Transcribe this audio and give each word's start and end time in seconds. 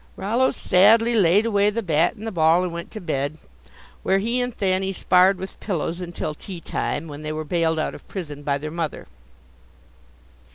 Rollo 0.15 0.49
sadly 0.49 1.13
laid 1.13 1.45
away 1.45 1.69
the 1.69 1.83
bat 1.83 2.15
and 2.15 2.25
the 2.25 2.31
ball 2.31 2.63
and 2.63 2.73
went 2.73 2.89
to 2.89 2.99
bed, 2.99 3.37
where 4.01 4.17
he 4.17 4.41
and 4.41 4.51
Thanny 4.51 4.91
sparred 4.93 5.37
with 5.37 5.59
pillows 5.59 6.01
until 6.01 6.33
tea 6.33 6.59
time, 6.59 7.07
when 7.07 7.21
they 7.21 7.31
were 7.31 7.45
bailed 7.45 7.77
out 7.77 7.93
of 7.93 8.07
prison 8.07 8.41
by 8.41 8.57
their 8.57 8.71
mother. 8.71 9.05